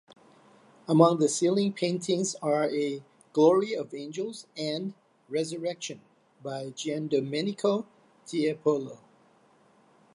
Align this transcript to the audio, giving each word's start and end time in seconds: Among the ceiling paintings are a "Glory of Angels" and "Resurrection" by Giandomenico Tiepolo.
Among 0.87 1.19
the 1.19 1.29
ceiling 1.29 1.73
paintings 1.73 2.33
are 2.41 2.63
a 2.67 3.03
"Glory 3.33 3.75
of 3.75 3.93
Angels" 3.93 4.47
and 4.57 4.95
"Resurrection" 5.29 6.01
by 6.41 6.71
Giandomenico 6.71 7.85
Tiepolo. 8.25 8.97